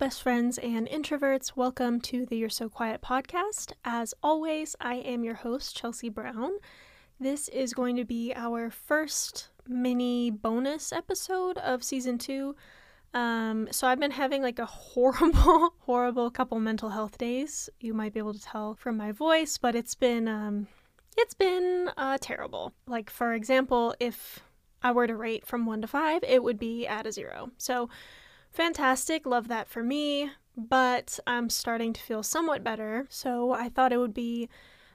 best 0.00 0.22
friends 0.22 0.56
and 0.56 0.88
introverts. 0.88 1.52
Welcome 1.56 2.00
to 2.00 2.24
the 2.24 2.38
You're 2.38 2.48
So 2.48 2.70
Quiet 2.70 3.02
podcast. 3.02 3.72
As 3.84 4.14
always, 4.22 4.74
I 4.80 4.94
am 4.94 5.24
your 5.24 5.34
host, 5.34 5.76
Chelsea 5.76 6.08
Brown. 6.08 6.52
This 7.20 7.48
is 7.48 7.74
going 7.74 7.96
to 7.96 8.06
be 8.06 8.32
our 8.34 8.70
first 8.70 9.48
mini 9.68 10.30
bonus 10.30 10.90
episode 10.90 11.58
of 11.58 11.84
season 11.84 12.16
two. 12.16 12.56
Um, 13.12 13.68
so 13.72 13.86
I've 13.86 14.00
been 14.00 14.12
having 14.12 14.40
like 14.40 14.58
a 14.58 14.64
horrible, 14.94 15.74
horrible 15.80 16.30
couple 16.30 16.58
mental 16.60 16.88
health 16.88 17.18
days. 17.18 17.68
You 17.78 17.92
might 17.92 18.14
be 18.14 18.20
able 18.20 18.32
to 18.32 18.40
tell 18.40 18.76
from 18.76 18.96
my 18.96 19.12
voice, 19.12 19.58
but 19.58 19.74
it's 19.74 19.94
been 19.94 20.26
um, 20.26 20.66
it's 21.18 21.34
been 21.34 21.90
uh, 21.98 22.16
terrible. 22.18 22.72
Like 22.86 23.10
for 23.10 23.34
example, 23.34 23.94
if 24.00 24.40
I 24.82 24.92
were 24.92 25.06
to 25.06 25.14
rate 25.14 25.46
from 25.46 25.66
one 25.66 25.82
to 25.82 25.86
five, 25.86 26.24
it 26.26 26.42
would 26.42 26.58
be 26.58 26.86
at 26.86 27.06
a 27.06 27.12
zero. 27.12 27.50
So 27.58 27.90
fantastic, 28.50 29.26
love 29.26 29.48
that 29.48 29.68
for 29.68 29.82
me. 29.82 30.30
But 30.56 31.18
I'm 31.26 31.48
starting 31.48 31.92
to 31.92 32.00
feel 32.00 32.22
somewhat 32.22 32.64
better, 32.64 33.06
so 33.08 33.52
I 33.52 33.68
thought 33.68 33.92
it 33.92 33.98
would 33.98 34.14
be 34.14 34.48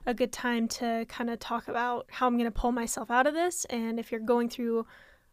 a 0.04 0.14
good 0.14 0.32
time 0.32 0.68
to 0.68 1.04
kind 1.08 1.28
of 1.28 1.40
talk 1.40 1.66
about 1.66 2.06
how 2.10 2.26
I'm 2.26 2.38
going 2.38 2.50
to 2.50 2.60
pull 2.60 2.72
myself 2.72 3.10
out 3.10 3.26
of 3.26 3.34
this 3.34 3.64
and 3.64 3.98
if 3.98 4.12
you're 4.12 4.20
going 4.20 4.48
through 4.48 4.86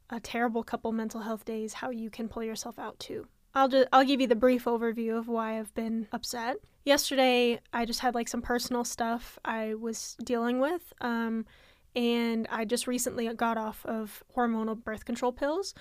a 0.09 0.19
terrible 0.19 0.63
couple 0.63 0.91
mental 0.91 1.21
health 1.21 1.45
days, 1.45 1.73
how 1.73 1.89
you 1.89 2.09
can 2.09 2.27
pull 2.27 2.43
yourself 2.43 2.79
out 2.79 2.99
too. 2.99 3.27
I'll 3.55 3.67
just 3.67 3.87
I'll 3.93 4.03
give 4.03 4.19
you 4.19 4.27
the 4.27 4.35
brief 4.35 4.65
overview 4.65 5.17
of 5.17 5.27
why 5.27 5.59
I've 5.59 5.73
been 5.75 6.07
upset. 6.11 6.57
Yesterday, 6.85 7.59
I 7.71 7.85
just 7.85 7.99
had 7.99 8.15
like 8.15 8.27
some 8.27 8.41
personal 8.41 8.83
stuff 8.83 9.37
I 9.45 9.75
was 9.75 10.17
dealing 10.23 10.59
with, 10.59 10.91
um, 11.01 11.45
and 11.95 12.47
I 12.51 12.65
just 12.65 12.87
recently 12.87 13.31
got 13.33 13.57
off 13.57 13.85
of 13.85 14.23
hormonal 14.35 14.81
birth 14.81 15.05
control 15.05 15.31
pills. 15.31 15.73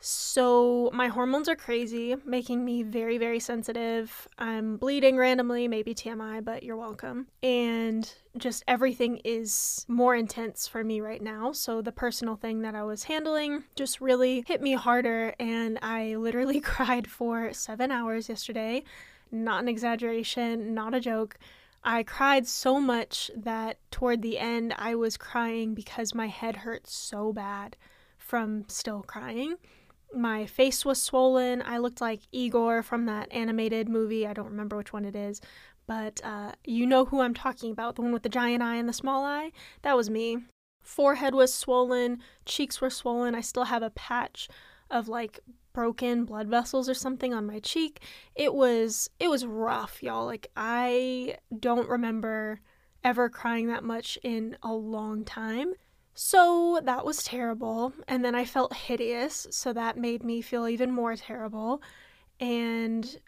So, 0.00 0.90
my 0.92 1.08
hormones 1.08 1.48
are 1.48 1.56
crazy, 1.56 2.14
making 2.24 2.64
me 2.64 2.84
very, 2.84 3.18
very 3.18 3.40
sensitive. 3.40 4.28
I'm 4.38 4.76
bleeding 4.76 5.16
randomly, 5.16 5.66
maybe 5.66 5.92
TMI, 5.92 6.44
but 6.44 6.62
you're 6.62 6.76
welcome. 6.76 7.26
And 7.42 8.12
just 8.36 8.62
everything 8.68 9.20
is 9.24 9.84
more 9.88 10.14
intense 10.14 10.68
for 10.68 10.84
me 10.84 11.00
right 11.00 11.20
now. 11.20 11.50
So, 11.50 11.82
the 11.82 11.90
personal 11.90 12.36
thing 12.36 12.62
that 12.62 12.76
I 12.76 12.84
was 12.84 13.04
handling 13.04 13.64
just 13.74 14.00
really 14.00 14.44
hit 14.46 14.62
me 14.62 14.74
harder. 14.74 15.34
And 15.40 15.80
I 15.82 16.14
literally 16.14 16.60
cried 16.74 17.08
for 17.08 17.52
seven 17.52 17.90
hours 17.90 18.28
yesterday. 18.28 18.84
Not 19.32 19.62
an 19.62 19.68
exaggeration, 19.68 20.74
not 20.74 20.94
a 20.94 21.00
joke. 21.00 21.38
I 21.82 22.04
cried 22.04 22.46
so 22.46 22.80
much 22.80 23.32
that 23.36 23.78
toward 23.90 24.22
the 24.22 24.38
end, 24.38 24.74
I 24.78 24.94
was 24.94 25.16
crying 25.16 25.74
because 25.74 26.14
my 26.14 26.28
head 26.28 26.56
hurt 26.56 26.86
so 26.86 27.32
bad 27.32 27.76
from 28.16 28.64
still 28.68 29.02
crying 29.02 29.56
my 30.14 30.46
face 30.46 30.84
was 30.84 31.00
swollen. 31.00 31.62
I 31.62 31.78
looked 31.78 32.00
like 32.00 32.20
Igor 32.32 32.82
from 32.82 33.06
that 33.06 33.30
animated 33.32 33.88
movie. 33.88 34.26
I 34.26 34.32
don't 34.32 34.50
remember 34.50 34.76
which 34.76 34.92
one 34.92 35.04
it 35.04 35.16
is, 35.16 35.40
but 35.86 36.20
uh, 36.24 36.52
you 36.64 36.86
know 36.86 37.06
who 37.06 37.20
I'm 37.20 37.34
talking 37.34 37.70
about 37.72 37.96
the 37.96 38.02
one 38.02 38.12
with 38.12 38.22
the 38.22 38.28
giant 38.28 38.62
eye 38.62 38.76
and 38.76 38.88
the 38.88 38.92
small 38.92 39.24
eye? 39.24 39.52
That 39.82 39.96
was 39.96 40.10
me. 40.10 40.38
Forehead 40.82 41.34
was 41.34 41.52
swollen, 41.52 42.22
cheeks 42.46 42.80
were 42.80 42.90
swollen. 42.90 43.34
I 43.34 43.42
still 43.42 43.64
have 43.64 43.82
a 43.82 43.90
patch 43.90 44.48
of 44.90 45.08
like 45.08 45.40
broken 45.74 46.24
blood 46.24 46.48
vessels 46.48 46.88
or 46.88 46.94
something 46.94 47.34
on 47.34 47.46
my 47.46 47.60
cheek. 47.60 48.02
It 48.34 48.54
was 48.54 49.10
it 49.20 49.28
was 49.28 49.46
rough, 49.46 50.02
y'all. 50.02 50.24
Like 50.24 50.50
I 50.56 51.36
don't 51.58 51.88
remember 51.88 52.60
ever 53.04 53.28
crying 53.28 53.68
that 53.68 53.84
much 53.84 54.18
in 54.22 54.56
a 54.62 54.72
long 54.72 55.24
time. 55.24 55.74
So 56.20 56.80
that 56.82 57.06
was 57.06 57.22
terrible. 57.22 57.92
And 58.08 58.24
then 58.24 58.34
I 58.34 58.44
felt 58.44 58.74
hideous. 58.74 59.46
So 59.52 59.72
that 59.72 59.96
made 59.96 60.24
me 60.24 60.42
feel 60.42 60.66
even 60.66 60.90
more 60.90 61.14
terrible. 61.14 61.80
And 62.40 63.18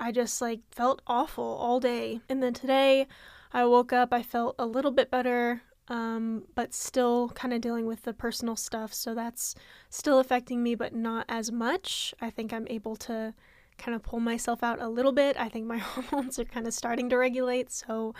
I 0.00 0.10
just 0.10 0.40
like 0.42 0.58
felt 0.72 1.00
awful 1.06 1.44
all 1.44 1.78
day. 1.78 2.20
And 2.28 2.42
then 2.42 2.52
today 2.52 3.06
I 3.52 3.66
woke 3.66 3.92
up, 3.92 4.12
I 4.12 4.24
felt 4.24 4.56
a 4.58 4.66
little 4.66 4.90
bit 4.90 5.12
better, 5.12 5.62
um, 5.86 6.42
but 6.56 6.74
still 6.74 7.28
kind 7.36 7.54
of 7.54 7.60
dealing 7.60 7.86
with 7.86 8.02
the 8.02 8.12
personal 8.12 8.56
stuff. 8.56 8.92
So 8.92 9.14
that's 9.14 9.54
still 9.88 10.18
affecting 10.18 10.60
me, 10.60 10.74
but 10.74 10.92
not 10.92 11.26
as 11.28 11.52
much. 11.52 12.12
I 12.20 12.30
think 12.30 12.52
I'm 12.52 12.66
able 12.68 12.96
to 12.96 13.32
kind 13.78 13.94
of 13.94 14.02
pull 14.02 14.18
myself 14.18 14.64
out 14.64 14.82
a 14.82 14.88
little 14.88 15.12
bit. 15.12 15.36
I 15.38 15.48
think 15.48 15.66
my 15.66 15.78
hormones 15.78 16.36
are 16.40 16.44
kind 16.44 16.66
of 16.66 16.74
starting 16.74 17.10
to 17.10 17.16
regulate. 17.16 17.70
So 17.70 18.12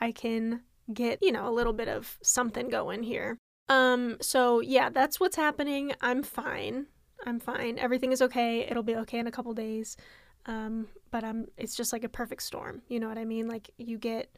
I 0.00 0.10
can 0.10 0.62
get, 0.94 1.18
you 1.20 1.32
know, 1.32 1.46
a 1.46 1.52
little 1.52 1.74
bit 1.74 1.88
of 1.88 2.16
something 2.22 2.70
going 2.70 3.02
here. 3.02 3.36
Um, 3.68 4.18
so 4.20 4.60
yeah, 4.60 4.90
that's 4.90 5.18
what's 5.18 5.36
happening. 5.36 5.92
I'm 6.00 6.22
fine. 6.22 6.86
I'm 7.26 7.40
fine. 7.40 7.78
Everything 7.78 8.12
is 8.12 8.20
okay. 8.22 8.60
It'll 8.60 8.82
be 8.82 8.96
okay 8.96 9.18
in 9.18 9.26
a 9.26 9.32
couple 9.32 9.52
days. 9.54 9.96
Um, 10.46 10.88
but 11.10 11.24
I'm 11.24 11.46
it's 11.56 11.76
just 11.76 11.92
like 11.92 12.04
a 12.04 12.08
perfect 12.08 12.42
storm. 12.42 12.82
You 12.88 13.00
know 13.00 13.08
what 13.08 13.18
I 13.18 13.24
mean? 13.24 13.48
Like 13.48 13.70
you 13.78 13.98
get 13.98 14.30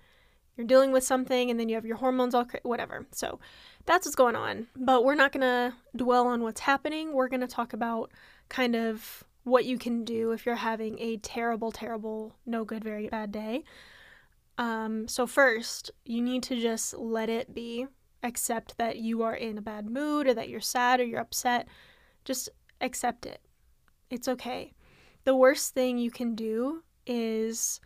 you're 0.57 0.67
dealing 0.67 0.93
with 0.93 1.05
something 1.05 1.51
and 1.51 1.61
then 1.61 1.69
you 1.69 1.75
have 1.75 1.85
your 1.85 1.97
hormones 1.97 2.35
all 2.35 2.45
cra- 2.45 2.61
whatever. 2.63 3.07
So 3.13 3.41
that's 3.85 4.07
what's 4.07 4.17
going 4.17 4.37
on. 4.37 4.69
But 4.77 5.05
we're 5.05 5.15
not 5.15 5.33
going 5.33 5.43
to 5.43 5.75
dwell 5.95 6.27
on 6.27 6.43
what's 6.43 6.61
happening. 6.61 7.13
We're 7.13 7.29
going 7.29 7.41
to 7.41 7.47
talk 7.47 7.73
about 7.73 8.11
kind 8.49 8.75
of 8.75 9.25
what 9.45 9.65
you 9.65 9.79
can 9.79 10.05
do 10.05 10.33
if 10.33 10.47
you're 10.47 10.57
having 10.57 10.99
a 10.99 11.19
terrible 11.19 11.71
terrible 11.71 12.35
no 12.47 12.65
good 12.65 12.83
very 12.83 13.09
bad 13.09 13.33
day. 13.33 13.65
Um, 14.59 15.07
so 15.07 15.27
first, 15.27 15.91
you 16.05 16.23
need 16.23 16.43
to 16.45 16.59
just 16.59 16.97
let 16.97 17.29
it 17.29 17.55
be 17.55 17.87
accept 18.23 18.79
that 18.79 18.97
you 18.97 19.23
are 19.23 19.35
in 19.35 19.59
a 19.59 19.63
bad 19.63 19.89
mood 19.89 20.27
or 20.27 20.35
that 20.35 20.49
you're 20.49 20.61
sad 20.61 21.01
or 21.01 21.05
you're 21.05 21.21
upset. 21.21 21.69
Just 22.25 22.49
accept 22.81 23.27
it. 23.27 23.41
It's 24.11 24.29
okay. 24.29 24.73
The 25.25 25.37
worst 25.37 25.75
thing 25.75 25.99
you 25.99 26.11
can 26.11 26.35
do 26.35 26.83
is 27.07 27.81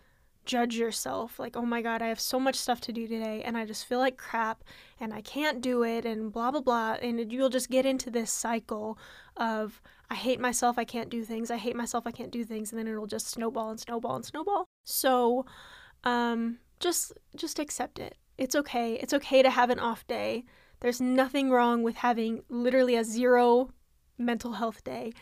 judge 0.44 0.76
yourself 0.76 1.38
like, 1.38 1.56
oh 1.56 1.64
my 1.64 1.82
God, 1.82 2.02
I 2.02 2.08
have 2.08 2.20
so 2.20 2.40
much 2.40 2.56
stuff 2.56 2.80
to 2.82 2.92
do 2.92 3.06
today 3.06 3.42
and 3.44 3.56
I 3.56 3.64
just 3.64 3.86
feel 3.86 3.98
like 3.98 4.16
crap 4.16 4.64
and 4.98 5.12
I 5.12 5.20
can't 5.20 5.60
do 5.60 5.82
it 5.82 6.04
and 6.04 6.32
blah, 6.32 6.50
blah, 6.50 6.60
blah. 6.60 6.96
And 7.00 7.32
you'll 7.32 7.50
just 7.50 7.70
get 7.70 7.86
into 7.86 8.10
this 8.10 8.32
cycle 8.32 8.98
of, 9.36 9.80
I 10.10 10.14
hate 10.14 10.40
myself, 10.40 10.78
I 10.78 10.84
can't 10.84 11.10
do 11.10 11.24
things, 11.24 11.50
I 11.50 11.56
hate 11.56 11.76
myself, 11.76 12.06
I 12.06 12.10
can't 12.10 12.32
do 12.32 12.44
things. 12.44 12.72
And 12.72 12.78
then 12.78 12.88
it'll 12.88 13.06
just 13.06 13.28
snowball 13.28 13.70
and 13.70 13.78
snowball 13.78 14.16
and 14.16 14.24
snowball. 14.24 14.66
So, 14.84 15.46
um, 16.04 16.58
just 16.80 17.12
just 17.36 17.58
accept 17.58 17.98
it. 17.98 18.16
It's 18.40 18.56
okay. 18.56 18.94
It's 18.94 19.12
okay 19.12 19.42
to 19.42 19.50
have 19.50 19.68
an 19.68 19.78
off 19.78 20.06
day. 20.06 20.46
There's 20.80 20.98
nothing 20.98 21.50
wrong 21.50 21.82
with 21.82 21.96
having 21.96 22.42
literally 22.48 22.96
a 22.96 23.04
zero 23.04 23.68
mental 24.16 24.54
health 24.54 24.82
day. 24.82 25.12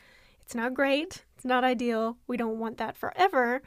It's 0.41 0.55
not 0.55 0.73
great. 0.73 1.25
It's 1.35 1.45
not 1.45 1.65
ideal. 1.65 2.17
We 2.29 2.37
don't 2.37 2.61
want 2.61 2.77
that 2.77 2.97
forever. 2.97 3.61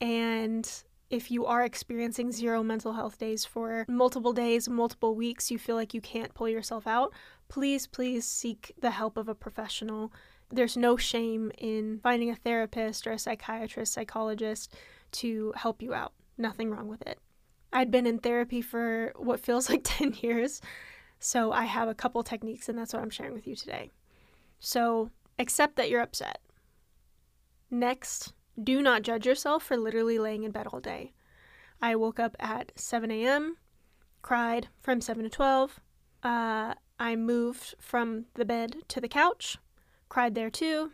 And 0.00 0.68
if 1.10 1.30
you 1.30 1.46
are 1.46 1.64
experiencing 1.64 2.32
zero 2.32 2.64
mental 2.64 2.94
health 2.94 3.18
days 3.18 3.44
for 3.44 3.86
multiple 3.88 4.32
days, 4.32 4.68
multiple 4.68 5.14
weeks, 5.14 5.48
you 5.48 5.60
feel 5.60 5.76
like 5.76 5.94
you 5.94 6.00
can't 6.00 6.34
pull 6.34 6.48
yourself 6.48 6.84
out, 6.88 7.12
please, 7.48 7.86
please 7.86 8.26
seek 8.26 8.74
the 8.80 8.90
help 8.90 9.16
of 9.16 9.28
a 9.28 9.34
professional. 9.34 10.12
There's 10.50 10.76
no 10.76 10.96
shame 10.96 11.52
in 11.56 12.00
finding 12.02 12.30
a 12.30 12.34
therapist 12.34 13.06
or 13.06 13.12
a 13.12 13.18
psychiatrist, 13.18 13.92
psychologist 13.92 14.74
to 15.12 15.52
help 15.54 15.82
you 15.82 15.94
out. 15.94 16.14
Nothing 16.36 16.72
wrong 16.72 16.88
with 16.88 17.02
it. 17.02 17.20
I'd 17.72 17.90
been 17.90 18.06
in 18.06 18.18
therapy 18.18 18.60
for 18.60 19.12
what 19.16 19.40
feels 19.40 19.70
like 19.70 19.82
10 19.84 20.14
years, 20.20 20.60
so 21.18 21.52
I 21.52 21.64
have 21.64 21.88
a 21.88 21.94
couple 21.94 22.22
techniques, 22.22 22.68
and 22.68 22.78
that's 22.78 22.92
what 22.92 23.02
I'm 23.02 23.10
sharing 23.10 23.32
with 23.32 23.46
you 23.46 23.56
today. 23.56 23.90
So 24.60 25.10
accept 25.38 25.76
that 25.76 25.88
you're 25.88 26.00
upset. 26.00 26.40
Next, 27.70 28.32
do 28.62 28.82
not 28.82 29.02
judge 29.02 29.26
yourself 29.26 29.62
for 29.62 29.76
literally 29.76 30.18
laying 30.18 30.42
in 30.42 30.50
bed 30.50 30.66
all 30.66 30.80
day. 30.80 31.12
I 31.80 31.96
woke 31.96 32.20
up 32.20 32.36
at 32.38 32.72
7 32.76 33.10
a.m., 33.10 33.56
cried 34.20 34.68
from 34.80 35.00
7 35.00 35.24
to 35.24 35.30
12. 35.30 35.80
Uh, 36.22 36.74
I 36.98 37.16
moved 37.16 37.74
from 37.80 38.26
the 38.34 38.44
bed 38.44 38.76
to 38.88 39.00
the 39.00 39.08
couch, 39.08 39.58
cried 40.08 40.34
there 40.34 40.50
too, 40.50 40.92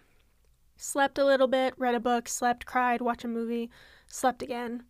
slept 0.77 1.19
a 1.19 1.25
little 1.25 1.49
bit, 1.49 1.75
read 1.77 1.95
a 1.95 2.01
book, 2.01 2.29
slept, 2.29 2.65
cried, 2.65 3.01
watched 3.03 3.25
a 3.25 3.29
movie, 3.29 3.71
slept 4.07 4.43
again 4.43 4.85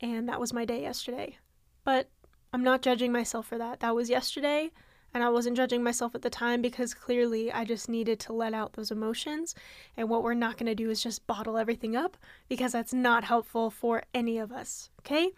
and 0.00 0.28
that 0.28 0.40
was 0.40 0.52
my 0.52 0.64
day 0.64 0.82
yesterday. 0.82 1.38
But 1.84 2.10
I'm 2.52 2.64
not 2.64 2.82
judging 2.82 3.12
myself 3.12 3.46
for 3.46 3.58
that. 3.58 3.80
That 3.80 3.94
was 3.94 4.10
yesterday, 4.10 4.70
and 5.12 5.22
I 5.22 5.28
wasn't 5.28 5.56
judging 5.56 5.82
myself 5.82 6.14
at 6.14 6.22
the 6.22 6.30
time 6.30 6.62
because 6.62 6.94
clearly 6.94 7.52
I 7.52 7.64
just 7.64 7.88
needed 7.88 8.20
to 8.20 8.32
let 8.32 8.54
out 8.54 8.74
those 8.74 8.90
emotions. 8.90 9.54
And 9.96 10.08
what 10.08 10.22
we're 10.22 10.34
not 10.34 10.56
going 10.56 10.66
to 10.66 10.74
do 10.74 10.90
is 10.90 11.02
just 11.02 11.26
bottle 11.26 11.56
everything 11.56 11.96
up 11.96 12.16
because 12.48 12.72
that's 12.72 12.92
not 12.92 13.24
helpful 13.24 13.70
for 13.70 14.02
any 14.14 14.38
of 14.38 14.52
us, 14.52 14.90
okay? 15.00 15.30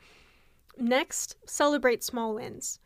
Next, 0.77 1.37
celebrate 1.47 2.03
small 2.03 2.35
wins. 2.35 2.79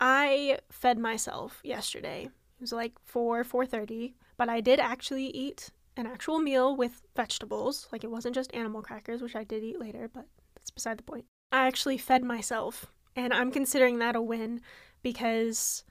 I 0.00 0.58
fed 0.70 0.98
myself 0.98 1.60
yesterday. 1.64 2.24
It 2.24 2.60
was 2.60 2.72
like 2.72 2.92
4 3.04 3.44
4:30, 3.44 4.14
but 4.36 4.48
I 4.48 4.60
did 4.60 4.80
actually 4.80 5.26
eat 5.26 5.70
an 5.96 6.06
actual 6.06 6.38
meal 6.38 6.76
with 6.76 7.02
vegetables. 7.16 7.88
Like 7.90 8.04
it 8.04 8.10
wasn't 8.10 8.34
just 8.34 8.54
animal 8.54 8.82
crackers, 8.82 9.22
which 9.22 9.36
I 9.36 9.44
did 9.44 9.62
eat 9.62 9.80
later, 9.80 10.08
but 10.12 10.26
that's 10.68 10.74
beside 10.74 10.98
the 10.98 11.02
point. 11.02 11.24
I 11.50 11.66
actually 11.66 11.96
fed 11.96 12.22
myself, 12.22 12.92
and 13.16 13.32
I'm 13.32 13.50
considering 13.50 13.98
that 14.00 14.16
a 14.16 14.20
win 14.20 14.60
because 15.02 15.82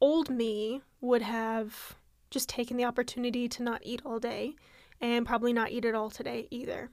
old 0.00 0.30
me 0.30 0.80
would 1.02 1.22
have 1.22 1.96
just 2.30 2.48
taken 2.48 2.78
the 2.78 2.84
opportunity 2.84 3.46
to 3.48 3.62
not 3.62 3.82
eat 3.84 4.00
all 4.06 4.18
day 4.18 4.54
and 5.00 5.26
probably 5.26 5.52
not 5.52 5.70
eat 5.70 5.84
at 5.84 5.94
all 5.94 6.08
today 6.08 6.48
either. 6.50 6.90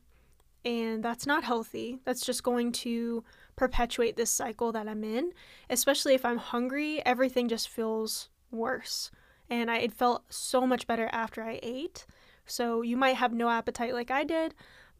And 0.65 1.03
that's 1.03 1.25
not 1.25 1.45
healthy. 1.45 1.99
That's 2.03 2.25
just 2.25 2.43
going 2.43 2.71
to 2.83 3.23
perpetuate 3.55 4.17
this 4.17 4.29
cycle 4.29 4.71
that 4.73 4.87
I'm 4.87 5.03
in. 5.03 5.31
Especially 5.69 6.13
if 6.13 6.25
I'm 6.25 6.37
hungry, 6.37 7.01
everything 7.05 7.47
just 7.47 7.69
feels 7.69 8.29
worse. 8.51 9.11
And 9.49 9.71
I, 9.71 9.77
it 9.77 9.93
felt 9.93 10.23
so 10.29 10.65
much 10.67 10.87
better 10.87 11.09
after 11.11 11.43
I 11.43 11.59
ate. 11.63 12.05
So 12.45 12.81
you 12.81 12.97
might 12.97 13.15
have 13.15 13.33
no 13.33 13.49
appetite 13.49 13.93
like 13.93 14.11
I 14.11 14.23
did, 14.23 14.53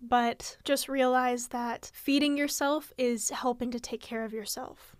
but 0.04 0.58
just 0.66 0.90
realize 0.90 1.48
that 1.48 1.90
feeding 1.94 2.38
yourself 2.38 2.92
is 2.98 3.30
helping 3.30 3.72
to 3.72 3.80
take 3.80 4.02
care 4.02 4.26
of 4.26 4.34
yourself. 4.34 4.96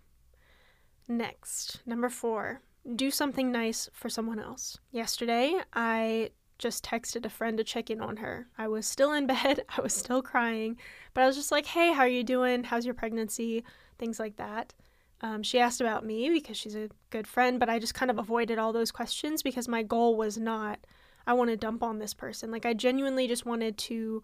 Next, 1.06 1.82
number 1.84 2.08
four, 2.08 2.62
do 2.96 3.10
something 3.10 3.52
nice 3.52 3.90
for 3.92 4.08
someone 4.08 4.38
else. 4.38 4.78
Yesterday, 4.90 5.60
I 5.74 6.30
just 6.58 6.84
texted 6.84 7.26
a 7.26 7.30
friend 7.30 7.58
to 7.58 7.64
check 7.64 7.90
in 7.90 8.00
on 8.00 8.16
her. 8.16 8.46
I 8.56 8.68
was 8.68 8.86
still 8.86 9.12
in 9.12 9.26
bed, 9.26 9.64
I 9.76 9.82
was 9.82 9.92
still 9.92 10.22
crying, 10.22 10.78
but 11.12 11.22
I 11.22 11.26
was 11.26 11.36
just 11.36 11.52
like, 11.52 11.66
hey, 11.66 11.92
how 11.92 12.02
are 12.02 12.08
you 12.08 12.24
doing? 12.24 12.64
How's 12.64 12.86
your 12.86 12.94
pregnancy? 12.94 13.62
Things 13.98 14.18
like 14.18 14.36
that. 14.36 14.72
Um, 15.20 15.42
she 15.42 15.58
asked 15.58 15.80
about 15.80 16.04
me 16.04 16.30
because 16.30 16.56
she's 16.56 16.76
a 16.76 16.90
good 17.10 17.26
friend, 17.26 17.60
but 17.60 17.68
I 17.68 17.78
just 17.78 17.94
kind 17.94 18.10
of 18.10 18.18
avoided 18.18 18.58
all 18.58 18.72
those 18.72 18.90
questions 18.90 19.42
because 19.42 19.68
my 19.68 19.82
goal 19.82 20.16
was 20.16 20.38
not, 20.38 20.78
I 21.26 21.34
want 21.34 21.50
to 21.50 21.56
dump 21.56 21.82
on 21.82 21.98
this 21.98 22.14
person. 22.14 22.50
Like, 22.50 22.66
I 22.66 22.72
genuinely 22.74 23.28
just 23.28 23.46
wanted 23.46 23.76
to 23.78 24.22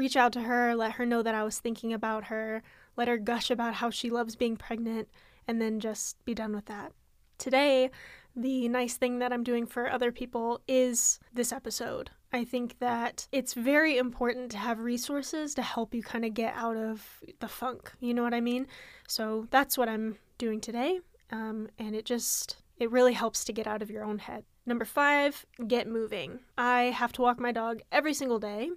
reach 0.00 0.16
out 0.16 0.32
to 0.32 0.40
her, 0.40 0.74
let 0.74 0.92
her 0.92 1.04
know 1.04 1.22
that 1.22 1.34
I 1.34 1.44
was 1.44 1.58
thinking 1.58 1.92
about 1.92 2.24
her, 2.24 2.62
let 2.96 3.06
her 3.06 3.18
gush 3.18 3.50
about 3.50 3.74
how 3.74 3.90
she 3.90 4.08
loves 4.08 4.34
being 4.34 4.56
pregnant, 4.56 5.08
and 5.46 5.60
then 5.60 5.78
just 5.78 6.24
be 6.24 6.32
done 6.32 6.54
with 6.54 6.64
that. 6.66 6.92
Today, 7.36 7.90
the 8.34 8.66
nice 8.68 8.96
thing 8.96 9.18
that 9.18 9.30
I'm 9.30 9.44
doing 9.44 9.66
for 9.66 9.90
other 9.90 10.10
people 10.10 10.62
is 10.66 11.20
this 11.34 11.52
episode. 11.52 12.08
I 12.32 12.44
think 12.44 12.78
that 12.78 13.28
it's 13.30 13.52
very 13.52 13.98
important 13.98 14.50
to 14.52 14.56
have 14.56 14.78
resources 14.78 15.54
to 15.56 15.62
help 15.62 15.92
you 15.92 16.02
kind 16.02 16.24
of 16.24 16.32
get 16.32 16.54
out 16.56 16.78
of 16.78 17.20
the 17.40 17.48
funk. 17.48 17.92
You 18.00 18.14
know 18.14 18.22
what 18.22 18.32
I 18.32 18.40
mean? 18.40 18.68
So 19.06 19.48
that's 19.50 19.76
what 19.76 19.90
I'm 19.90 20.16
doing 20.38 20.62
today. 20.62 21.00
Um, 21.30 21.68
and 21.78 21.94
it 21.94 22.06
just, 22.06 22.56
it 22.78 22.90
really 22.90 23.12
helps 23.12 23.44
to 23.44 23.52
get 23.52 23.66
out 23.66 23.82
of 23.82 23.90
your 23.90 24.04
own 24.04 24.20
head. 24.20 24.44
Number 24.64 24.86
five, 24.86 25.44
get 25.66 25.86
moving. 25.86 26.38
I 26.56 26.84
have 26.84 27.12
to 27.14 27.22
walk 27.22 27.38
my 27.38 27.52
dog 27.52 27.82
every 27.92 28.14
single 28.14 28.38
day 28.38 28.70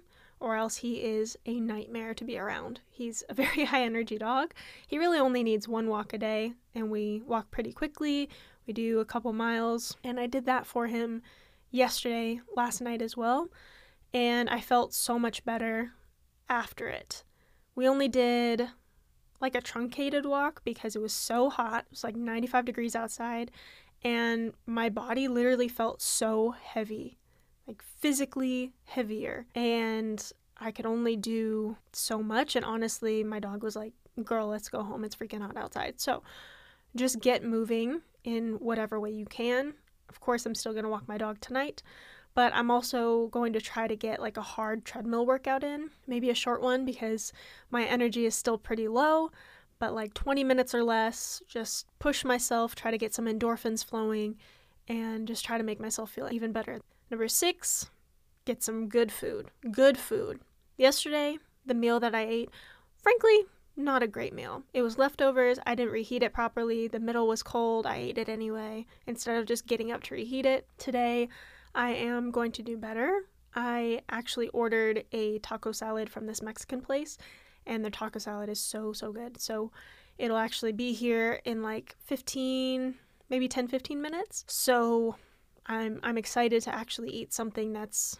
or 0.44 0.56
else 0.56 0.76
he 0.76 0.96
is 0.96 1.38
a 1.46 1.58
nightmare 1.58 2.12
to 2.12 2.22
be 2.22 2.38
around. 2.38 2.80
He's 2.90 3.24
a 3.30 3.34
very 3.42 3.64
high 3.64 3.82
energy 3.82 4.18
dog. 4.18 4.52
He 4.86 4.98
really 4.98 5.18
only 5.18 5.42
needs 5.42 5.66
one 5.66 5.88
walk 5.88 6.12
a 6.12 6.18
day, 6.18 6.52
and 6.74 6.90
we 6.90 7.22
walk 7.26 7.50
pretty 7.50 7.72
quickly. 7.72 8.28
We 8.66 8.74
do 8.74 9.00
a 9.00 9.06
couple 9.06 9.32
miles, 9.32 9.96
and 10.04 10.20
I 10.20 10.26
did 10.26 10.44
that 10.44 10.66
for 10.66 10.86
him 10.86 11.22
yesterday, 11.70 12.40
last 12.54 12.82
night 12.82 13.00
as 13.00 13.16
well, 13.16 13.48
and 14.12 14.50
I 14.50 14.60
felt 14.60 14.92
so 14.92 15.18
much 15.18 15.44
better 15.44 15.92
after 16.48 16.88
it. 16.88 17.24
We 17.74 17.88
only 17.88 18.08
did 18.08 18.68
like 19.40 19.54
a 19.54 19.62
truncated 19.62 20.26
walk 20.26 20.62
because 20.62 20.94
it 20.94 21.02
was 21.02 21.12
so 21.12 21.50
hot. 21.50 21.84
It 21.86 21.90
was 21.90 22.04
like 22.04 22.16
95 22.16 22.66
degrees 22.66 22.94
outside, 22.94 23.50
and 24.02 24.52
my 24.66 24.90
body 24.90 25.26
literally 25.26 25.68
felt 25.68 26.02
so 26.02 26.50
heavy 26.50 27.18
like 27.66 27.82
physically 28.00 28.72
heavier. 28.84 29.46
And 29.54 30.32
I 30.58 30.70
could 30.70 30.86
only 30.86 31.16
do 31.16 31.76
so 31.92 32.22
much. 32.22 32.56
And 32.56 32.64
honestly, 32.64 33.24
my 33.24 33.40
dog 33.40 33.62
was 33.62 33.76
like, 33.76 33.92
girl, 34.22 34.46
let's 34.48 34.68
go 34.68 34.82
home. 34.82 35.04
It's 35.04 35.16
freaking 35.16 35.40
hot 35.40 35.56
outside. 35.56 36.00
So 36.00 36.22
just 36.96 37.20
get 37.20 37.44
moving 37.44 38.02
in 38.22 38.54
whatever 38.54 39.00
way 39.00 39.10
you 39.10 39.26
can. 39.26 39.74
Of 40.08 40.20
course, 40.20 40.46
I'm 40.46 40.54
still 40.54 40.72
going 40.72 40.84
to 40.84 40.90
walk 40.90 41.08
my 41.08 41.18
dog 41.18 41.40
tonight, 41.40 41.82
but 42.34 42.54
I'm 42.54 42.70
also 42.70 43.28
going 43.28 43.52
to 43.54 43.60
try 43.60 43.88
to 43.88 43.96
get 43.96 44.20
like 44.20 44.36
a 44.36 44.42
hard 44.42 44.84
treadmill 44.84 45.26
workout 45.26 45.64
in, 45.64 45.90
maybe 46.06 46.30
a 46.30 46.34
short 46.34 46.62
one 46.62 46.84
because 46.84 47.32
my 47.70 47.84
energy 47.84 48.26
is 48.26 48.34
still 48.34 48.58
pretty 48.58 48.86
low, 48.86 49.30
but 49.78 49.94
like 49.94 50.14
20 50.14 50.44
minutes 50.44 50.74
or 50.74 50.84
less, 50.84 51.42
just 51.48 51.86
push 51.98 52.24
myself, 52.24 52.74
try 52.74 52.90
to 52.90 52.98
get 52.98 53.14
some 53.14 53.26
endorphins 53.26 53.84
flowing, 53.84 54.36
and 54.88 55.26
just 55.26 55.44
try 55.44 55.58
to 55.58 55.64
make 55.64 55.80
myself 55.80 56.10
feel 56.10 56.28
even 56.30 56.52
better. 56.52 56.80
Number 57.10 57.28
six, 57.28 57.90
get 58.44 58.62
some 58.62 58.88
good 58.88 59.12
food. 59.12 59.50
Good 59.70 59.98
food. 59.98 60.40
Yesterday, 60.76 61.38
the 61.64 61.74
meal 61.74 62.00
that 62.00 62.14
I 62.14 62.22
ate, 62.22 62.50
frankly, 63.02 63.44
not 63.76 64.02
a 64.02 64.08
great 64.08 64.32
meal. 64.32 64.62
It 64.72 64.82
was 64.82 64.98
leftovers. 64.98 65.58
I 65.66 65.74
didn't 65.74 65.92
reheat 65.92 66.22
it 66.22 66.32
properly. 66.32 66.88
The 66.88 67.00
middle 67.00 67.26
was 67.26 67.42
cold. 67.42 67.86
I 67.86 67.96
ate 67.96 68.18
it 68.18 68.28
anyway 68.28 68.86
instead 69.06 69.36
of 69.36 69.46
just 69.46 69.66
getting 69.66 69.90
up 69.90 70.02
to 70.04 70.14
reheat 70.14 70.46
it. 70.46 70.66
Today, 70.78 71.28
I 71.74 71.90
am 71.90 72.30
going 72.30 72.52
to 72.52 72.62
do 72.62 72.76
better. 72.76 73.22
I 73.54 74.00
actually 74.08 74.48
ordered 74.48 75.04
a 75.12 75.38
taco 75.40 75.72
salad 75.72 76.08
from 76.08 76.26
this 76.26 76.42
Mexican 76.42 76.80
place, 76.80 77.18
and 77.66 77.84
their 77.84 77.90
taco 77.90 78.18
salad 78.18 78.48
is 78.48 78.60
so, 78.60 78.92
so 78.92 79.12
good. 79.12 79.40
So 79.40 79.72
it'll 80.18 80.36
actually 80.36 80.72
be 80.72 80.92
here 80.92 81.40
in 81.44 81.62
like 81.62 81.96
15, 82.04 82.94
maybe 83.28 83.48
10, 83.48 83.68
15 83.68 84.00
minutes. 84.00 84.44
So 84.48 85.16
I'm 85.66 86.00
I'm 86.02 86.18
excited 86.18 86.62
to 86.64 86.74
actually 86.74 87.10
eat 87.10 87.32
something 87.32 87.72
that's 87.72 88.18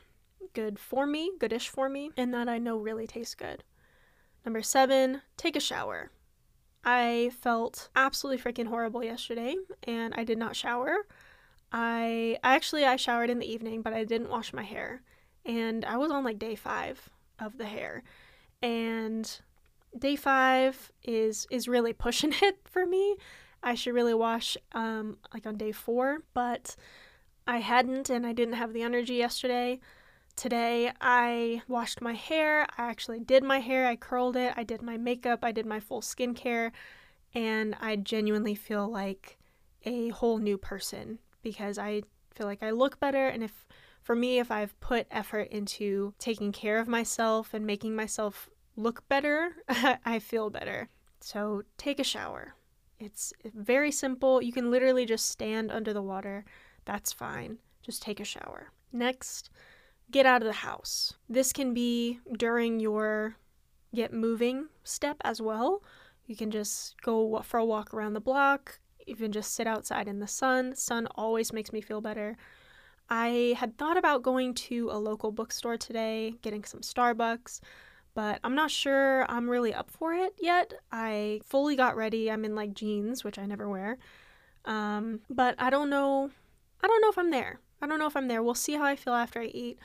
good 0.55 0.79
for 0.79 1.07
me, 1.07 1.33
goodish 1.39 1.69
for 1.69 1.89
me, 1.89 2.11
and 2.17 2.33
that 2.35 2.49
I 2.49 2.59
know 2.59 2.77
really 2.77 3.07
tastes 3.07 3.35
good. 3.35 3.65
Number 4.45 4.63
seven, 4.63 5.23
take 5.37 5.57
a 5.57 5.61
shower. 5.61 6.11
I 6.85 7.31
felt 7.41 7.89
absolutely 7.97 8.43
freaking 8.43 8.69
horrible 8.69 9.03
yesterday 9.03 9.57
and 9.85 10.13
I 10.17 10.25
did 10.25 10.37
not 10.37 10.55
shower. 10.55 11.07
I 11.73 12.39
actually 12.45 12.85
I 12.85 12.97
showered 12.97 13.31
in 13.31 13.39
the 13.39 13.51
evening, 13.51 13.83
but 13.83 13.95
I 13.95 14.05
didn't 14.05 14.29
wash 14.31 14.53
my 14.53 14.63
hair. 14.63 15.03
And 15.47 15.85
I 15.85 15.97
was 15.97 16.11
on 16.11 16.25
like 16.25 16.39
day 16.39 16.55
5 16.55 17.11
of 17.41 17.57
the 17.57 17.65
hair. 17.65 18.03
And 18.63 19.31
day 19.99 20.17
5 20.17 20.93
is 21.05 21.47
is 21.51 21.69
really 21.69 21.93
pushing 21.93 22.35
it 22.43 22.59
for 22.65 22.85
me. 22.85 23.17
I 23.63 23.75
should 23.75 23.95
really 23.95 24.15
wash 24.15 24.59
um 24.73 25.17
like 25.33 25.47
on 25.47 25.57
day 25.57 25.73
4, 25.73 26.23
but 26.35 26.77
I 27.47 27.59
hadn't 27.59 28.11
and 28.11 28.27
I 28.27 28.33
didn't 28.33 28.55
have 28.55 28.73
the 28.73 28.83
energy 28.83 29.15
yesterday. 29.15 29.81
Today 30.37 30.93
I 31.01 31.63
washed 31.69 32.01
my 32.01 32.15
hair. 32.15 32.67
I 32.77 32.89
actually 32.89 33.21
did 33.21 33.45
my 33.45 33.61
hair. 33.61 33.87
I 33.87 33.97
curled 33.97 34.37
it. 34.37 34.55
I 34.57 34.65
did 34.65 34.83
my 34.83 34.97
makeup. 34.97 35.41
I 35.43 35.53
did 35.53 35.67
my 35.67 35.81
full 35.81 36.01
skincare. 36.01 36.73
And 37.35 37.77
I 37.81 37.97
genuinely 37.97 38.55
feel 38.55 38.89
like 38.89 39.39
a 39.85 40.09
whole 40.09 40.39
new 40.39 40.57
person 40.57 41.19
because 41.43 41.79
I 41.79 42.03
feel 42.35 42.47
like 42.47 42.63
I 42.63 42.71
look 42.71 42.99
better. 42.99 43.29
And 43.29 43.43
if, 43.43 43.67
for 44.03 44.17
me, 44.17 44.39
if 44.39 44.51
I've 44.51 44.79
put 44.81 45.07
effort 45.11 45.49
into 45.51 46.15
taking 46.19 46.53
care 46.53 46.79
of 46.79 46.89
myself 46.89 47.55
and 47.55 47.67
making 47.67 47.95
myself 47.95 48.49
look 48.77 49.07
better, 49.09 49.53
I 49.69 50.19
feel 50.19 50.51
better. 50.51 50.89
So 51.21 51.63
take 51.77 52.01
a 52.01 52.05
shower. 52.05 52.55
It's 52.99 53.33
very 53.55 53.91
simple. 53.91 54.41
You 54.41 54.53
can 54.53 54.71
literally 54.71 55.05
just 55.05 55.29
stand 55.29 55.71
under 55.71 55.93
the 55.93 56.03
water 56.03 56.45
that's 56.85 57.13
fine. 57.13 57.59
Just 57.83 58.03
take 58.03 58.21
a 58.21 58.25
shower. 58.25 58.73
Next, 58.93 59.51
get 60.11 60.27
out 60.27 60.43
of 60.43 60.47
the 60.47 60.53
house. 60.53 61.15
This 61.29 61.53
can 61.53 61.75
be 61.75 62.21
during 62.37 62.81
your 62.81 63.37
get 63.95 64.13
moving 64.13 64.69
step 64.83 65.17
as 65.25 65.41
well. 65.41 65.83
You 66.27 66.37
can 66.37 66.51
just 66.51 67.01
go 67.03 67.41
for 67.43 67.59
a 67.59 67.65
walk 67.65 67.93
around 67.93 68.15
the 68.15 68.21
block, 68.21 68.79
even 69.07 69.33
just 69.33 69.55
sit 69.55 69.67
outside 69.67 70.09
in 70.09 70.21
the 70.21 70.27
sun. 70.27 70.75
Sun 70.75 71.07
always 71.15 71.53
makes 71.53 71.73
me 71.73 71.81
feel 71.81 72.01
better. 72.01 72.37
I 73.11 73.55
had 73.59 73.77
thought 73.77 73.99
about 73.99 74.23
going 74.23 74.55
to 74.55 74.89
a 74.91 74.99
local 74.99 75.31
bookstore 75.31 75.77
today, 75.77 76.35
getting 76.41 76.65
some 76.65 76.81
Starbucks, 76.81 77.61
but 78.15 78.41
I'm 78.43 78.55
not 78.55 78.71
sure 78.71 79.31
I'm 79.31 79.51
really 79.51 79.75
up 79.75 79.91
for 79.91 80.15
it 80.15 80.35
yet. 80.41 80.73
I 80.91 81.41
fully 81.45 81.77
got 81.77 81.97
ready. 81.97 82.31
I'm 82.31 82.45
in 82.45 82.55
like 82.55 82.73
jeans, 82.73 83.23
which 83.23 83.39
I 83.39 83.45
never 83.45 83.69
wear. 83.69 83.99
Um, 84.65 85.21
but 85.29 85.55
I 85.59 85.69
don't 85.69 85.91
know 85.91 86.31
I 86.85 86.87
don't 86.87 87.01
know 87.01 87.09
if 87.09 87.17
I'm 87.17 87.31
there. 87.31 87.61
I 87.81 87.87
don't 87.87 87.99
know 87.99 88.07
if 88.07 88.15
I'm 88.15 88.29
there. 88.29 88.43
We'll 88.43 88.55
see 88.55 88.75
how 88.75 88.85
I 88.85 88.95
feel 88.95 89.15
after 89.15 89.41
I 89.41 89.47
eat. 89.47 89.79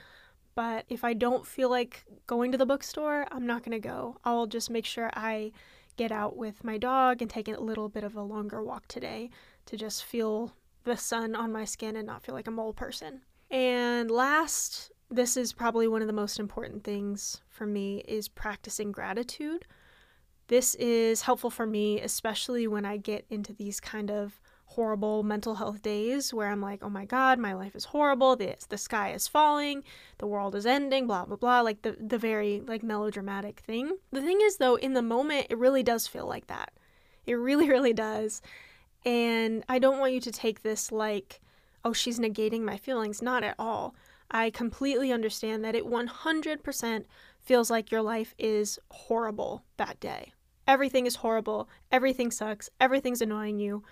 But 0.53 0.83
if 0.89 1.05
I 1.05 1.13
don't 1.13 1.47
feel 1.47 1.69
like 1.69 2.03
going 2.27 2.51
to 2.51 2.57
the 2.57 2.65
bookstore, 2.65 3.25
I'm 3.31 3.47
not 3.47 3.63
going 3.63 3.81
to 3.81 3.87
go. 3.87 4.17
I'll 4.25 4.47
just 4.47 4.69
make 4.69 4.83
sure 4.83 5.09
I 5.13 5.53
get 5.95 6.11
out 6.11 6.35
with 6.35 6.65
my 6.65 6.77
dog 6.77 7.21
and 7.21 7.31
take 7.31 7.47
a 7.47 7.57
little 7.57 7.87
bit 7.87 8.03
of 8.03 8.17
a 8.17 8.21
longer 8.21 8.61
walk 8.61 8.85
today 8.89 9.29
to 9.67 9.77
just 9.77 10.03
feel 10.03 10.51
the 10.83 10.97
sun 10.97 11.35
on 11.35 11.53
my 11.53 11.63
skin 11.63 11.95
and 11.95 12.05
not 12.05 12.21
feel 12.21 12.35
like 12.35 12.47
a 12.47 12.51
mole 12.51 12.73
person. 12.73 13.21
And 13.49 14.11
last, 14.11 14.91
this 15.09 15.37
is 15.37 15.53
probably 15.53 15.87
one 15.87 16.01
of 16.01 16.07
the 16.07 16.13
most 16.13 16.37
important 16.37 16.83
things 16.83 17.39
for 17.47 17.65
me 17.65 18.03
is 18.09 18.27
practicing 18.27 18.91
gratitude. 18.91 19.65
This 20.47 20.75
is 20.75 21.21
helpful 21.21 21.49
for 21.49 21.65
me 21.65 22.01
especially 22.01 22.67
when 22.67 22.83
I 22.83 22.97
get 22.97 23.25
into 23.29 23.53
these 23.53 23.79
kind 23.79 24.11
of 24.11 24.41
horrible 24.73 25.23
mental 25.23 25.55
health 25.55 25.81
days 25.81 26.31
where 26.31 26.47
I'm 26.47 26.61
like, 26.61 26.83
oh 26.83 26.89
my 26.89 27.03
God, 27.03 27.39
my 27.39 27.53
life 27.53 27.75
is 27.75 27.85
horrible. 27.85 28.35
The, 28.35 28.55
the 28.69 28.77
sky 28.77 29.11
is 29.13 29.27
falling. 29.27 29.83
The 30.19 30.27
world 30.27 30.53
is 30.53 30.67
ending, 30.67 31.07
blah, 31.07 31.25
blah, 31.25 31.37
blah. 31.37 31.61
Like 31.61 31.81
the, 31.81 31.97
the 31.99 32.19
very 32.19 32.61
like 32.67 32.83
melodramatic 32.83 33.61
thing. 33.61 33.97
The 34.11 34.21
thing 34.21 34.39
is, 34.43 34.57
though, 34.57 34.75
in 34.75 34.93
the 34.93 35.01
moment, 35.01 35.47
it 35.49 35.57
really 35.57 35.81
does 35.81 36.05
feel 36.05 36.27
like 36.27 36.45
that. 36.47 36.71
It 37.25 37.33
really, 37.33 37.67
really 37.75 37.93
does. 37.93 38.43
And 39.03 39.63
I 39.67 39.79
don't 39.79 39.99
want 39.99 40.13
you 40.13 40.21
to 40.21 40.31
take 40.31 40.61
this 40.61 40.91
like, 40.91 41.41
oh, 41.83 41.93
she's 41.93 42.19
negating 42.19 42.61
my 42.61 42.77
feelings. 42.77 43.23
Not 43.23 43.43
at 43.43 43.55
all. 43.57 43.95
I 44.29 44.51
completely 44.51 45.11
understand 45.11 45.65
that 45.65 45.73
it 45.73 45.87
100% 45.87 47.05
feels 47.39 47.71
like 47.71 47.89
your 47.89 48.03
life 48.03 48.35
is 48.37 48.77
horrible 48.91 49.63
that 49.77 49.99
day. 49.99 50.33
Everything 50.67 51.07
is 51.07 51.15
horrible. 51.15 51.67
Everything 51.91 52.29
sucks. 52.29 52.69
Everything's 52.79 53.23
annoying 53.23 53.57
you. 53.57 53.83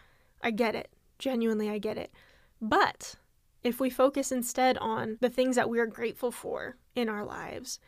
I 0.42 0.52
get 0.52 0.76
it. 0.76 0.90
Genuinely, 1.20 1.70
I 1.70 1.78
get 1.78 1.98
it. 1.98 2.12
But 2.62 3.16
if 3.64 3.80
we 3.80 3.90
focus 3.90 4.32
instead 4.32 4.78
on 4.78 5.18
the 5.20 5.30
things 5.30 5.56
that 5.56 5.70
we 5.70 5.80
are 5.80 5.88
grateful 5.88 6.32
for 6.32 6.78
in 6.96 7.10
our 7.10 7.26
lives, 7.26 7.80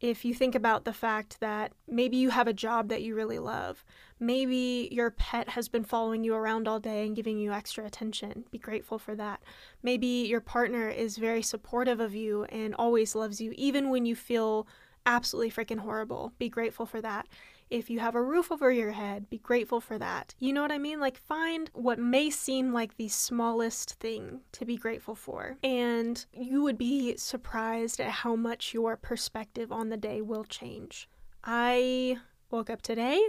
if 0.00 0.24
you 0.24 0.32
think 0.32 0.54
about 0.54 0.84
the 0.84 0.92
fact 0.94 1.40
that 1.40 1.72
maybe 1.86 2.16
you 2.16 2.30
have 2.30 2.48
a 2.48 2.54
job 2.54 2.88
that 2.88 3.02
you 3.02 3.14
really 3.14 3.38
love, 3.38 3.84
maybe 4.18 4.88
your 4.90 5.10
pet 5.10 5.50
has 5.50 5.68
been 5.68 5.84
following 5.84 6.24
you 6.24 6.34
around 6.34 6.66
all 6.66 6.80
day 6.80 7.06
and 7.06 7.14
giving 7.14 7.38
you 7.38 7.52
extra 7.52 7.84
attention, 7.84 8.44
be 8.50 8.58
grateful 8.58 8.98
for 8.98 9.14
that. 9.16 9.42
Maybe 9.82 10.06
your 10.06 10.40
partner 10.40 10.88
is 10.88 11.18
very 11.18 11.42
supportive 11.42 12.00
of 12.00 12.14
you 12.14 12.44
and 12.44 12.74
always 12.76 13.14
loves 13.14 13.42
you, 13.42 13.52
even 13.56 13.90
when 13.90 14.06
you 14.06 14.16
feel 14.16 14.66
absolutely 15.04 15.50
freaking 15.50 15.80
horrible. 15.80 16.32
Be 16.38 16.48
grateful 16.48 16.86
for 16.86 17.02
that. 17.02 17.26
If 17.70 17.88
you 17.88 18.00
have 18.00 18.14
a 18.16 18.22
roof 18.22 18.50
over 18.50 18.70
your 18.70 18.90
head, 18.90 19.30
be 19.30 19.38
grateful 19.38 19.80
for 19.80 19.96
that. 19.98 20.34
You 20.38 20.52
know 20.52 20.62
what 20.62 20.72
I 20.72 20.78
mean? 20.78 20.98
Like, 20.98 21.16
find 21.16 21.70
what 21.72 21.98
may 21.98 22.28
seem 22.28 22.72
like 22.72 22.96
the 22.96 23.08
smallest 23.08 23.94
thing 23.94 24.40
to 24.52 24.64
be 24.64 24.76
grateful 24.76 25.14
for. 25.14 25.56
And 25.62 26.24
you 26.32 26.62
would 26.62 26.78
be 26.78 27.16
surprised 27.16 28.00
at 28.00 28.10
how 28.10 28.34
much 28.34 28.74
your 28.74 28.96
perspective 28.96 29.70
on 29.70 29.88
the 29.88 29.96
day 29.96 30.20
will 30.20 30.44
change. 30.44 31.08
I 31.44 32.18
woke 32.50 32.70
up 32.70 32.82
today 32.82 33.20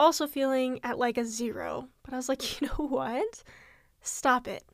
also 0.00 0.26
feeling 0.26 0.80
at 0.82 0.98
like 0.98 1.18
a 1.18 1.24
zero, 1.24 1.88
but 2.02 2.14
I 2.14 2.16
was 2.16 2.28
like, 2.28 2.60
you 2.60 2.66
know 2.66 2.86
what? 2.86 3.44
Stop 4.00 4.48
it. 4.48 4.64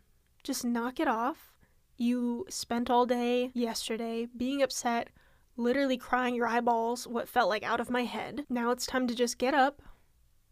Just 0.45 0.65
knock 0.65 1.01
it 1.01 1.09
off. 1.09 1.53
You 1.99 2.47
spent 2.49 2.89
all 2.89 3.07
day 3.07 3.51
yesterday 3.53 4.29
being 4.37 4.63
upset 4.63 5.09
literally 5.57 5.97
crying 5.97 6.35
your 6.35 6.47
eyeballs, 6.47 7.07
what 7.07 7.29
felt 7.29 7.49
like 7.49 7.63
out 7.63 7.81
of 7.81 7.91
my 7.91 8.05
head. 8.05 8.45
Now 8.49 8.71
it's 8.71 8.87
time 8.87 9.07
to 9.07 9.15
just 9.15 9.39
get 9.39 9.55
up, 9.55 9.83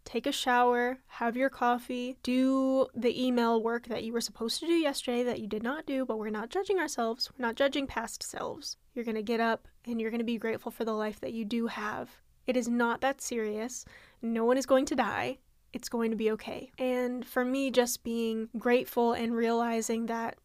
take 0.04 0.26
a 0.26 0.32
shower, 0.32 0.98
have 1.06 1.36
your 1.36 1.50
coffee, 1.50 2.16
do 2.22 2.86
the 2.94 3.22
email 3.22 3.62
work 3.62 3.86
that 3.86 4.04
you 4.04 4.12
were 4.12 4.20
supposed 4.20 4.60
to 4.60 4.66
do 4.66 4.74
yesterday 4.74 5.22
that 5.24 5.40
you 5.40 5.46
did 5.46 5.62
not 5.62 5.86
do, 5.86 6.04
but 6.04 6.18
we're 6.18 6.30
not 6.30 6.50
judging 6.50 6.78
ourselves. 6.78 7.30
We're 7.36 7.46
not 7.46 7.56
judging 7.56 7.86
past 7.86 8.22
selves. 8.22 8.76
You're 8.94 9.04
to 9.16 9.22
get 9.22 9.40
up 9.40 9.66
and 9.86 10.00
you're 10.00 10.10
to 10.20 10.24
be 10.24 10.38
grateful 10.38 10.70
for 10.70 10.84
the 10.84 10.92
life 10.92 11.20
that 11.20 11.32
you 11.32 11.44
do 11.44 11.66
have. 11.66 12.10
It 12.46 12.56
is 12.56 12.68
not 12.68 13.00
that 13.00 13.20
serious. 13.20 13.84
No 14.20 14.44
one 14.44 14.58
is 14.58 14.66
going 14.66 14.86
to 14.86 14.94
die. 14.94 15.38
It's 15.72 15.88
going 15.88 16.10
to 16.10 16.16
be 16.16 16.30
okay. 16.32 16.70
And 16.78 17.26
for 17.26 17.44
me, 17.44 17.70
just 17.70 18.04
being 18.04 18.48
grateful 18.58 19.12
and 19.12 19.34
realizing 19.34 20.06
that 20.06 20.36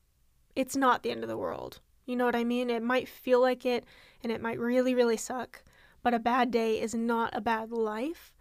it's 0.56 0.76
not 0.76 1.04
the 1.04 1.12
end 1.12 1.24
of 1.24 1.30
the 1.30 1.38
world. 1.38 1.82
You 2.10 2.16
know 2.16 2.26
what 2.26 2.36
I 2.36 2.44
mean? 2.44 2.72
It 2.72 2.82
might 2.82 3.08
feel 3.08 3.40
like 3.40 3.68
it 3.68 3.86
and 4.24 4.32
it 4.32 4.42
might 4.42 4.58
really, 4.60 4.96
really 4.96 5.16
suck, 5.16 5.62
but 6.02 6.16
a 6.16 6.20
bad 6.20 6.50
day 6.50 6.82
is 6.82 6.96
not 6.96 7.36
a 7.36 7.40
bad 7.40 7.72
life. 7.72 8.34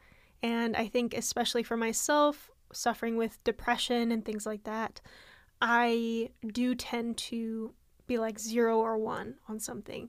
And 0.42 0.75
I 0.75 0.87
think, 0.88 1.12
especially 1.12 1.62
for 1.62 1.76
myself, 1.76 2.50
suffering 2.72 3.18
with 3.18 3.44
depression 3.44 4.10
and 4.10 4.25
things 4.25 4.46
like 4.46 4.64
that, 4.64 5.02
I 5.60 6.30
do 6.46 6.75
tend 6.75 7.18
to 7.18 7.75
be 8.06 8.16
like 8.16 8.38
zero 8.38 8.78
or 8.78 8.96
one 8.96 9.34
on 9.48 9.60
something. 9.60 10.08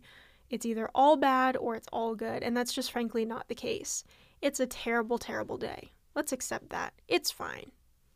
It's 0.49 0.65
either 0.65 0.89
all 0.95 1.17
bad 1.17 1.57
or 1.57 1.75
it's 1.75 1.89
all 1.91 2.15
good, 2.15 2.43
and 2.43 2.55
that's 2.55 2.73
just 2.73 2.93
frankly 2.93 3.25
not 3.25 3.49
the 3.49 3.55
case. 3.55 4.05
It's 4.41 4.61
a 4.61 4.67
terrible, 4.67 5.17
terrible 5.17 5.57
day. 5.57 5.91
Let's 6.15 6.31
accept 6.31 6.69
that. 6.69 6.93
It's 7.09 7.29
fine. 7.29 7.71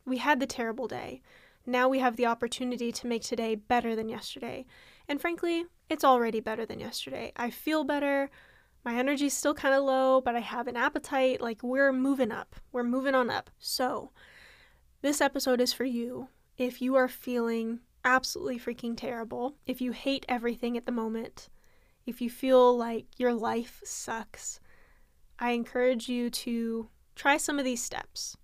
We 0.06 0.16
had 0.16 0.40
the 0.40 0.46
terrible 0.46 0.88
day. 0.88 1.20
Now 1.66 1.88
we 1.88 1.98
have 1.98 2.16
the 2.16 2.26
opportunity 2.26 2.92
to 2.92 3.06
make 3.06 3.22
today 3.22 3.54
better 3.54 3.94
than 3.94 4.08
yesterday. 4.08 4.64
And 5.08 5.20
frankly, 5.20 5.64
it's 5.88 6.04
already 6.04 6.40
better 6.40 6.64
than 6.64 6.80
yesterday. 6.80 7.32
I 7.36 7.50
feel 7.50 7.84
better. 7.84 8.30
My 8.84 8.96
energy's 8.96 9.34
still 9.34 9.54
kind 9.54 9.74
of 9.74 9.84
low, 9.84 10.20
but 10.20 10.36
I 10.36 10.40
have 10.40 10.66
an 10.66 10.76
appetite. 10.76 11.40
Like, 11.40 11.62
we're 11.62 11.92
moving 11.92 12.32
up. 12.32 12.56
We're 12.72 12.84
moving 12.84 13.14
on 13.14 13.30
up. 13.30 13.50
So, 13.58 14.10
this 15.02 15.20
episode 15.20 15.60
is 15.60 15.72
for 15.72 15.84
you 15.84 16.28
if 16.56 16.80
you 16.80 16.94
are 16.94 17.08
feeling 17.08 17.80
absolutely 18.04 18.58
freaking 18.58 18.96
terrible, 18.96 19.56
if 19.66 19.80
you 19.80 19.92
hate 19.92 20.24
everything 20.28 20.76
at 20.76 20.86
the 20.86 20.92
moment, 20.92 21.48
if 22.06 22.20
you 22.20 22.30
feel 22.30 22.76
like 22.76 23.06
your 23.16 23.32
life 23.32 23.80
sucks. 23.84 24.60
I 25.38 25.50
encourage 25.50 26.08
you 26.08 26.30
to 26.30 26.88
try 27.16 27.38
some 27.38 27.58
of 27.58 27.64
these 27.64 27.82
steps. 27.82 28.36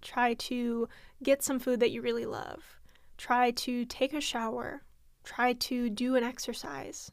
Try 0.00 0.34
to 0.34 0.88
get 1.22 1.42
some 1.42 1.58
food 1.58 1.80
that 1.80 1.90
you 1.90 2.02
really 2.02 2.26
love. 2.26 2.80
Try 3.18 3.50
to 3.52 3.84
take 3.84 4.12
a 4.12 4.20
shower. 4.20 4.82
Try 5.24 5.54
to 5.54 5.90
do 5.90 6.16
an 6.16 6.22
exercise. 6.22 7.10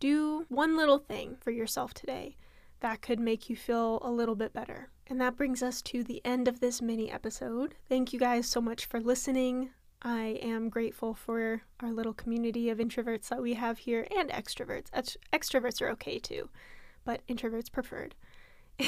Do 0.00 0.44
one 0.48 0.76
little 0.76 0.98
thing 0.98 1.36
for 1.40 1.50
yourself 1.50 1.94
today 1.94 2.36
that 2.80 3.02
could 3.02 3.20
make 3.20 3.48
you 3.48 3.56
feel 3.56 4.00
a 4.02 4.10
little 4.10 4.34
bit 4.34 4.52
better. 4.52 4.90
And 5.06 5.20
that 5.20 5.36
brings 5.36 5.62
us 5.62 5.82
to 5.82 6.02
the 6.02 6.20
end 6.24 6.48
of 6.48 6.60
this 6.60 6.80
mini 6.80 7.10
episode. 7.10 7.74
Thank 7.88 8.12
you 8.12 8.18
guys 8.18 8.46
so 8.46 8.60
much 8.60 8.86
for 8.86 9.00
listening. 9.00 9.70
I 10.02 10.38
am 10.42 10.70
grateful 10.70 11.14
for 11.14 11.62
our 11.80 11.92
little 11.92 12.14
community 12.14 12.70
of 12.70 12.78
introverts 12.78 13.28
that 13.28 13.42
we 13.42 13.54
have 13.54 13.78
here 13.78 14.06
and 14.16 14.30
extroverts. 14.30 14.90
Ext- 14.90 15.16
extroverts 15.32 15.82
are 15.82 15.90
okay 15.90 16.18
too, 16.18 16.48
but 17.04 17.26
introverts 17.26 17.70
preferred. 17.70 18.14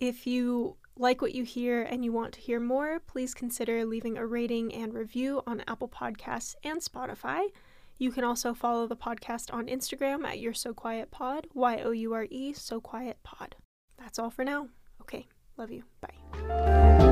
if 0.00 0.26
you 0.26 0.76
like 0.98 1.20
what 1.20 1.34
you 1.34 1.44
hear 1.44 1.82
and 1.82 2.04
you 2.04 2.12
want 2.12 2.32
to 2.34 2.40
hear 2.40 2.60
more, 2.60 3.00
please 3.00 3.34
consider 3.34 3.84
leaving 3.84 4.16
a 4.16 4.26
rating 4.26 4.74
and 4.74 4.94
review 4.94 5.42
on 5.46 5.62
Apple 5.66 5.88
Podcasts 5.88 6.54
and 6.64 6.80
Spotify. 6.80 7.46
You 7.98 8.10
can 8.10 8.24
also 8.24 8.52
follow 8.52 8.86
the 8.86 8.96
podcast 8.96 9.52
on 9.52 9.66
Instagram 9.66 10.24
at 10.24 10.38
You're 10.38 10.54
So 10.54 10.74
Quiet 10.74 11.10
Pod, 11.10 11.46
Y 11.54 11.80
O 11.80 11.90
U 11.90 12.12
R 12.12 12.26
E, 12.30 12.52
So 12.52 12.80
Quiet 12.80 13.18
Pod. 13.22 13.56
That's 13.98 14.18
all 14.18 14.30
for 14.30 14.44
now. 14.44 14.68
Okay, 15.00 15.26
love 15.56 15.70
you. 15.70 15.84
Bye. 16.00 17.05